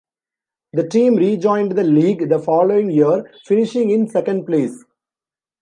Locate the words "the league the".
1.73-2.39